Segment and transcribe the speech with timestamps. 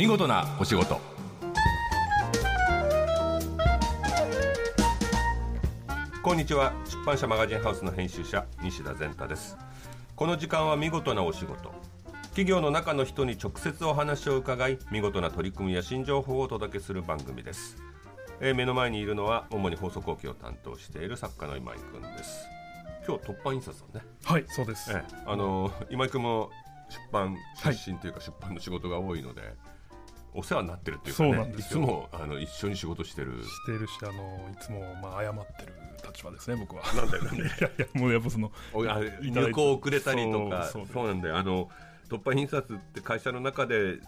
[0.00, 0.98] 見事なお仕事。
[6.22, 6.72] こんにちは。
[6.86, 9.58] 出版社マガジンハウスの編集者西田善太です。
[10.16, 11.70] この時間は見事なお仕事。
[12.30, 17.76] 企業の中の人に直接お話を伺い見事な取り組みや新情報をお届けする番組です、
[18.40, 22.46] えー目の前にいるのは主に放送後期を担当している作家の今井くんです。
[23.06, 24.02] 今日突版印刷をね。
[24.24, 24.90] はい、そうです。
[24.94, 26.48] ええ、あの今井君も
[26.88, 29.42] 出版出身というか出版の仕事が多いので、
[30.34, 31.82] お世話になってるっていうかそうねなんですよ。
[31.82, 33.42] いつもあの一緒に仕事してる。
[33.44, 35.74] してるし、あのいつもまあ謝ってる
[36.06, 36.82] 立場ですね、僕は。
[36.94, 37.42] なんだよなんで？
[37.44, 38.50] いやいや、もうやっぱその、
[39.22, 40.64] 入稿遅れたりとか。
[40.66, 41.36] そうそうなんだよ。
[41.36, 41.68] あの
[42.08, 43.98] 突版印刷って会社の中で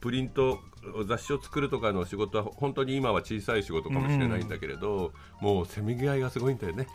[0.00, 0.60] プリント
[1.06, 6.86] 雑誌を作るとかの仕事は本当に今は小さい仕事かもしれないんだけれど、もうせめぎ合いがすごいんだよね。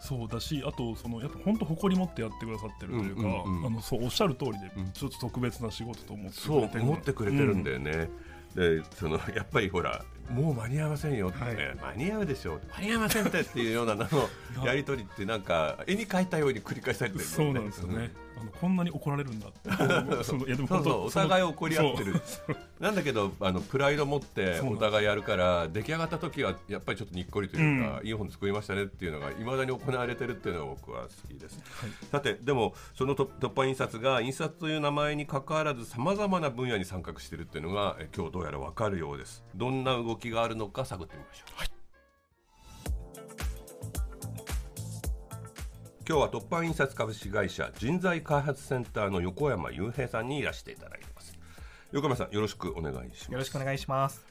[0.00, 3.66] あそうだし、あと、そのやっぱ本当、誇り持ってやってくださってるというか、うんうんうん。
[3.66, 4.92] あのそうおっしゃる通りで、うん。
[4.92, 8.08] ちょっと特別な仕事と思ってくそうれてる思ってくれてるんだよね、
[8.54, 11.96] でそのやっぱりほらもう間に合いませんよってね、はい。
[11.98, 12.60] 間に合うでしょう。
[12.76, 13.40] 間に合いませんって。
[13.40, 14.28] っていうようなのの
[14.66, 18.12] やり取りってなんか絵に描いたように繰り返されてるそうなんですよね。
[18.40, 19.70] あのこんなに怒られるんだって。
[20.24, 22.14] そのいやでも本当そうそうお互い怒り合ってる。
[22.80, 31.90] なんだけどあのプライド持ってお互いやるから出来上がった時はやっぱりちょっとにっこりというか、ういい本作りましたねっていうのがいまだに行われてるっていうのが僕は好きです、はい。
[32.10, 39.44] さてでもそのと突破印刷が印刷という名前に関わらずさまざまな分野に参画しているっていうのがえ今日どうやら分かるようです。
[39.54, 41.70] どんな動きがあるのか探ってみましょう、はい。
[46.06, 51.38] 今日は突破印刷株式会社人材開発センターの横山雄平さんにいらしていただいてます。
[51.92, 53.32] 横山さんよろしくお願いします。
[53.32, 54.26] よろしくお願いします。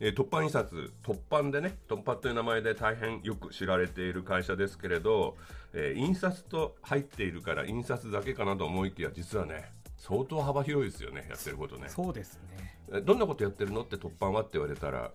[0.00, 5.36] えー突版印刷突版でね突版という名前で大変よく知られている会社ですけれど、
[5.72, 9.70] えー印刷と入っているから印刷だけかなと思いきや実はね
[10.00, 11.88] 相当幅広いですよねやってることね。
[11.88, 12.40] そうですね。
[12.90, 15.12] えーどんなことやってるのって突版はって言われたら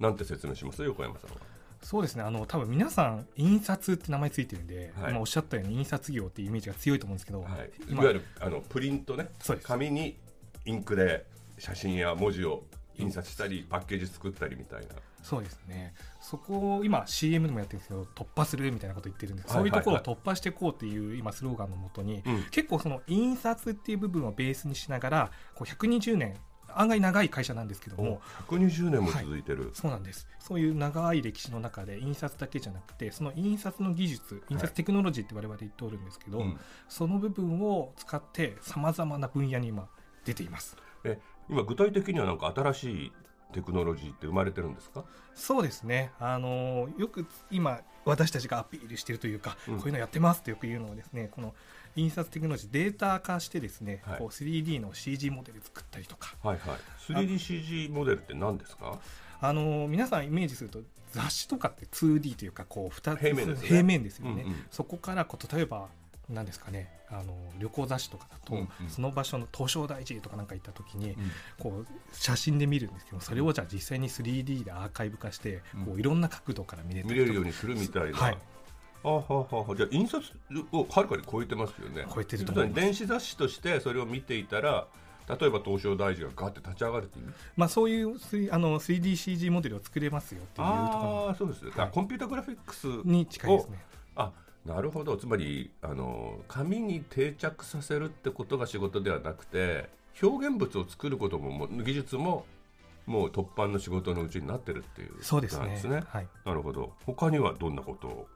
[0.00, 0.82] なんて説明します？
[0.82, 1.36] 横山さんは。
[1.80, 2.22] そうですね。
[2.22, 5.10] あの多分皆さん印刷って名前ついてるんで、はい。
[5.12, 7.50] 今おっしゃったように印刷業っていうイメージが強いと思うんですけど、はい、
[7.88, 9.28] い今わゆるあのプリントね。
[9.62, 10.18] 紙に
[10.64, 11.26] インクで
[11.58, 12.64] 写真や文字を
[12.98, 14.94] 印刷したりパッケージ作ったりみたいな。
[15.22, 15.94] そうですね。
[16.20, 19.48] そこを今 CM でもやってるんですけど、突破するみたいなこと言ってるんです。
[19.48, 19.82] はいはいはい。
[19.84, 22.42] そういうところを突破していこうっていう今スローガンのもとに、うん。
[22.50, 26.36] 結構その印刷っていう部分をベースにしながら、こう120年
[26.76, 30.28] 案外長い会社なんですけども、120年も続いてる、そうなんです。
[30.38, 36.58] そういう長い歴史の中で印刷だけじゃなくてその印刷の技術印刷テクノロジーって我々言っておるんですけど、うん。
[36.88, 39.88] その部分を使ってさまざまな分野に今
[40.24, 40.76] 出ています。
[41.04, 41.18] え
[41.48, 43.12] 今具体的にはなんか新しい
[43.52, 45.04] テクノロジーって生まれてるんですか？
[45.34, 46.10] そうですね。
[46.18, 49.76] あのよく今私たちがアピールしているというか、うん。
[49.76, 51.54] こういうのやってますってよく言うのはですねこの
[51.96, 54.18] 印刷テクノロジーデータ化してですね、はい。
[54.18, 56.34] こう 3D の CG モデル作ったりとか。
[56.42, 56.78] はいはい。
[57.12, 58.98] 3DCG モデルって何ですか？
[59.40, 60.80] あの皆さんイメージすると
[61.12, 64.64] 雑誌とかって 2D というかこう2つ平面ですよね、うんうん。
[64.70, 65.88] そこからこう例えば
[66.28, 66.90] 何ですかね。
[67.10, 68.68] あの旅行雑誌とかだと、うんうん。
[68.88, 71.16] その場所の東照大寺とかなんか行った時に、うん。
[71.58, 75.84] こう写真で見るんですけどそれをじゃあ実際に 3D でアーカイブ化して、うん。
[75.86, 78.38] こういろんな角度から見れた見れるようにするみたいな、はい。
[79.04, 79.76] あははは。
[79.76, 80.24] じゃあ印刷
[80.72, 82.06] をはるかに超えてますよね。
[82.12, 84.86] 超えてると電子雑誌としてそれを見ていたら
[85.28, 87.32] 例えば東照大寺がガーって立ち上がるっていう。
[87.56, 91.90] まあ、そういう 3- あの 3DCG モデルを作れますよっていうところああそうです、あはい。
[91.90, 93.78] コンピュータグラフィックスに近いですね。
[94.16, 94.32] あ
[94.64, 95.16] なるほど。
[95.16, 99.90] つまりあの紙に定着させるってことが仕事ではなくて
[100.22, 102.46] 表現物を作ることも技術も
[103.06, 105.58] もう突版の仕事のうちになってるっていうそうですね。
[105.58, 106.02] ことなんですね。
[106.08, 106.28] はい。
[106.46, 106.92] なるほど。
[107.04, 108.26] 他にはどんなことを？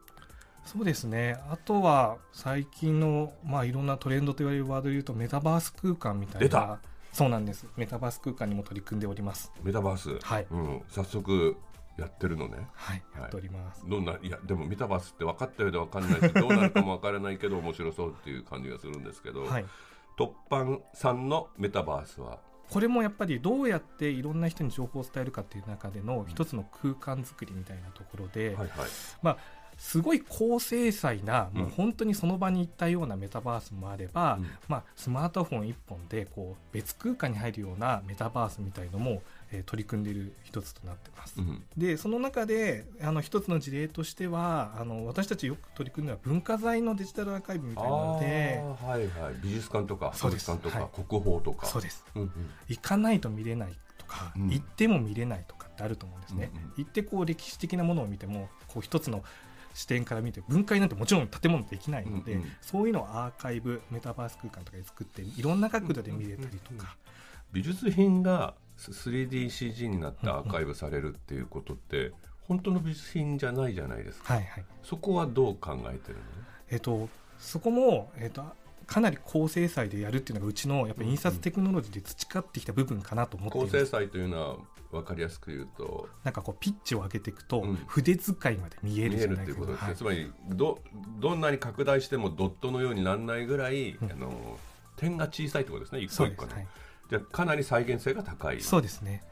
[0.65, 1.35] そうですね。
[1.49, 6.59] あとは最近の、まあ、いろんなトレンドと言われるワードで言うとメタバース空間みたい出た。
[6.59, 6.79] な
[7.11, 7.65] そうなんです。
[7.75, 9.51] メタバース空間にも取り組んでおります。
[9.63, 10.45] メタバース、はい。
[10.51, 11.55] うん、早速
[11.99, 12.67] やってるのね。
[12.73, 13.21] はいはい。
[13.21, 19.65] やっております、どんないやでもメタバースって分かったようで分かんないしどうなるかも分からないけど面白そうっていう感じがするんですけど、はい、
[20.17, 22.39] 突版さんのメタバースは？
[22.69, 28.69] これもやっぱりどうやっていろんな人に情報を伝えるかっていう中での一つの空間作りみたいなところで、はいはい。
[29.21, 29.37] まあ
[29.79, 31.61] すごい高精細な、うん。
[31.61, 34.49] もう本当にその場に行ったようなメタバースもあれば、うん。
[34.67, 41.35] まあ、スマートフォン1本でこう別空間に入るようなメタバースみたいのも、えー取り組んでいる一つとなってます。
[41.37, 41.63] うん。
[41.77, 49.35] でその中であの一つの事例としてはあの私たちよく取り組んでは文化財のデジタルアーカイブみたいなのではいはい。
[49.41, 50.89] 美術館とか博物館とか、はい。
[51.07, 51.65] 国宝とか。
[51.65, 52.05] そうです。
[52.15, 52.31] うんうん。
[52.67, 54.49] 行かないと見れないとか、うん。
[54.49, 56.51] 行っても見れないとかってあると思うんですね。
[56.53, 56.73] うんうん。
[56.77, 59.23] 行ってこう歴史的なものを見てもこう一つの
[59.73, 66.95] 視点から見て分解なんてもちろん建物できないので、うんうんそういうのをアーカイブメタバース空間とかで作っていろんな角度で見れたりとか、
[67.51, 72.13] 美術品が 3DCG になってアーカイブされるっていうことって、
[72.47, 74.33] 本当の美品じゃないじゃないですか。
[74.35, 74.65] はいはい。
[74.81, 76.23] そこはどう考えてるの？
[76.71, 78.43] えっとそこも、えっと、
[78.85, 84.55] かなり高精細でやるっていうのがうちのやっぱり印刷テクノロジーで培ってきた部分かなと思っています、高精細というのは
[84.91, 87.75] 分かりやすく言うとなんかこうピッチを上げていくと、うん。
[87.87, 89.95] 筆使いまで見えるじゃ見えるってないですかいうことですね、はい。
[89.95, 90.79] つまりど
[91.19, 94.11] どんなに拡大してもドットのようにならないぐらい、うん。
[94.11, 94.57] あの
[94.95, 96.55] 点が小さいってことですね一個一個ねそうです。
[96.55, 96.67] はい
[97.09, 98.61] じゃあかなり再現性が高い。
[98.61, 99.23] そうですね。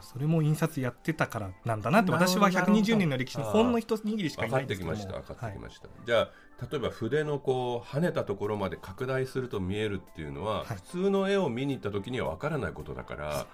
[0.00, 4.96] それも印刷やってたからなんだなって私は120年の歴史のほんの一握りしかいないんですけども。
[4.96, 6.30] きました分かってきはいました、じゃあ
[6.70, 10.76] 例えば筆のこう跳ねたところまで拡大すると見えるっていうのは、はい。
[10.76, 13.46] 普通の絵を見に行った時には分からないことだから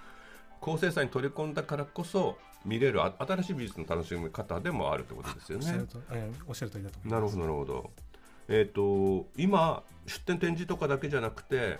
[0.61, 5.67] 高精細に取り込んだからこそ見れるあ新しい美術の楽しみ方でもあるってことですよね。
[5.67, 5.87] おっしゃる。
[5.87, 7.15] とえーおっしゃる通りだと思います。
[7.15, 7.91] なるほどなるほど。
[8.49, 11.79] えっ、と今出展展示とかだけじゃなくて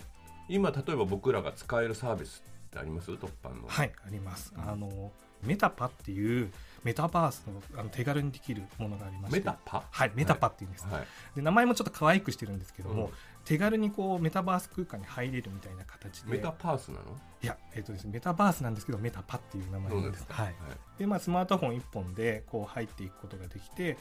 [0.49, 3.11] 今例えば僕らが使えるサービスってあります？
[3.11, 3.67] 突版の。
[3.67, 4.69] はいあります、うん。
[4.69, 5.11] あの
[5.43, 6.51] メタパっていう
[6.83, 9.39] メタバースのあの手軽にできるものがありまして。
[9.39, 9.83] メタパ？
[9.89, 11.05] はいメタパっていうんです、はい。
[11.35, 13.11] で名前もちょっと可愛くしてるんですけども、うん。
[13.45, 16.31] 手軽にこうメタバース空間に入れるみたいな形で。
[16.31, 17.03] メタパースなの？
[17.41, 20.25] いや、えっとですね、メタバースなんですけどメタパっていう名前なんです。
[20.25, 20.33] か。
[20.33, 20.55] はい、
[20.97, 23.97] でまあ、スマートフォン1本でこう入っていくことができて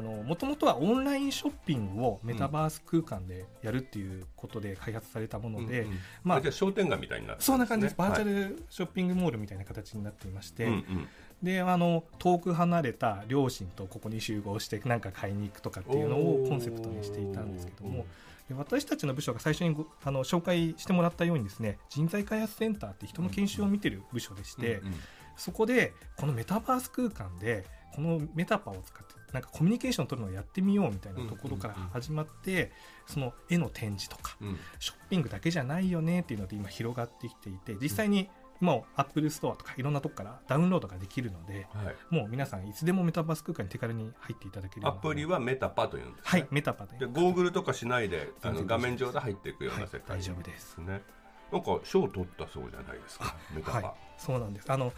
[0.00, 11.08] もともとはオンラインショッピングをメタバース空間でやるっていうことで開発されたもので、うんうんまあ商店街みたいになってるそんな感じです、バーチャルルショッピングモールみたいな形になっていまして、うんうん。
[11.42, 18.06] であの遠く離れた両親とここに集合して何か買いに行くとかっていうのをコンセプトにしていたんですけども
[18.48, 24.94] で私たちの部署が最初にごあの紹介してもらったようにですね人材開発センターって人の研修を見てる部署でして、うんうん。
[25.36, 32.72] そこでこのメタバース空間でこのメタパを使ってなんかコミュニケーションを取るのをやってみようみたいなところから始まって
[33.06, 38.28] その絵の展示とかうんショッピングだけじゃないよねっていうので今広がってきていて実際に
[38.60, 42.14] もうアップルストアとかいろんなとこからダウンロードができるのではい。
[42.14, 46.22] もう皆さんいつでもメタバース空間に手軽に入っていただけるアプリはメタパというんですね。
[46.24, 51.02] はいメタパででゴーグルとかしないであの画面上で入っていくような世界はい大丈夫ですね。
[51.50, 53.34] なんか賞を取ったそうじゃないですか。
[53.52, 53.78] メタパ。
[53.78, 54.92] はい、そうなんですあの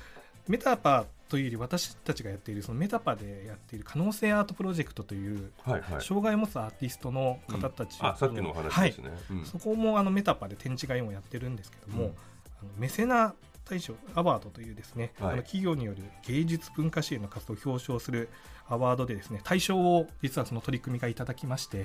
[0.49, 6.03] メタパというより私たちがやっているそのメタパでやっている可能性アートプロジェクトというはいはい。
[6.03, 9.11] 障害を持つアーティストの方たちを、あさっきのお話ですね。
[9.31, 9.45] うん。
[9.45, 12.11] そこもあのメタパで展示会をやってるんですけども、うん。
[12.11, 15.33] あのメセナ大賞アワードというですね、はい。
[15.33, 18.29] あの企業による芸術文化支援の活動を表彰する
[18.69, 21.85] アワードでですね大賞を実はその取り組みがいただきましてや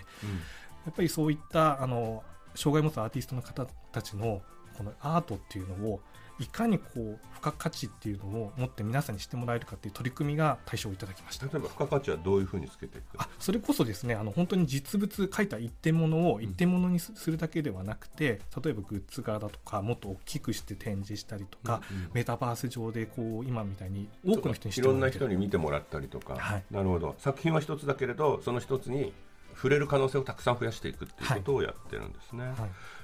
[0.92, 2.24] っぱりそういったあの
[2.56, 4.42] 障害を持つアーティストの方たちの
[4.78, 6.02] このアートっていうのを
[6.40, 11.46] いかにこう付加価値っていうのを持って皆さんに知ってもらえるかっていう取り組みが大賞をいただきました。
[11.46, 22.10] 例えば付加価値はどういうふうにつけていくあそれこそですねあの本当に実物描いた一点物を一点物にすするだけではなくて、例えばグッズ側だとかもっと大きくして展示したりとか、うんうん。
[22.14, 26.64] メタバース上でこう今みたいに多くの人に知いろんな人に見てもらったりとか、はい。
[26.72, 27.16] なるほど。
[27.18, 29.14] 作品は一つだけれどその一つに
[29.60, 32.54] 触れる可能性をたくさん増やしていくっていうことをやってるんですね、は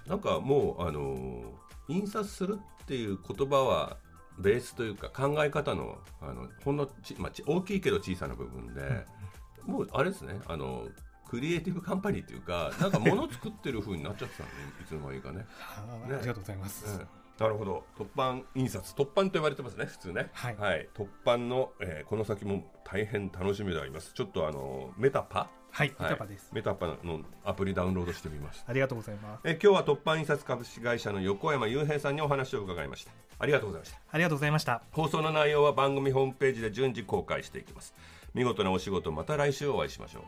[0.08, 0.10] い。
[0.10, 1.52] なんかもうあの
[1.90, 3.98] 印刷するっていう言葉は
[4.40, 9.06] ベースというか考え方のあのほんのち、まあ、ち大きいけど小さな部分で、
[9.66, 10.88] もうあれですねあの
[11.30, 15.40] クリエイティブカンパニーっていうかなんか物作ってる風になっちゃってたのね いつの間にかね。
[15.40, 15.46] ね。
[16.16, 17.08] ありがとうございます、うん。
[17.38, 17.84] なるほど。
[17.98, 18.94] 突版印刷。
[18.94, 20.30] 突版と言われてますね普通ね。
[20.34, 20.90] はい。
[20.94, 24.14] 突版の、えーこの先も大変楽しみであります。
[24.14, 26.14] ちょっとあのメタパはい、メはい。
[26.14, 26.50] タパです。
[26.54, 29.42] メタパのアプリダウンロードしてみますありがとうございます。
[29.44, 33.12] えー今日は突版印刷株式会社の横山雄平さんにお話を伺いました。
[33.40, 34.00] ありがとうございました。
[34.10, 34.82] ありがとうございました。
[34.94, 37.94] 放送の内容は番組ホームページで順次公開していきます。
[38.34, 40.24] 見事なお仕事また来週お会いしましょう